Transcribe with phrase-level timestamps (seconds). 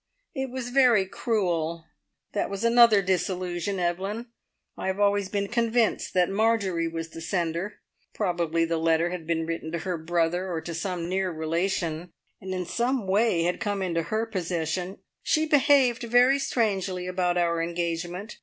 [0.33, 1.85] It was very cruel.
[2.33, 4.31] That was another disillusion, Evelyn.
[4.75, 7.81] I have always been convinced that Marjorie was the sender.
[8.15, 12.51] Probably the letter had been written to her brother, or to some near relation, and
[12.51, 14.97] in some way had come into her possession.
[15.21, 18.39] She behaved very strangely about our engagement.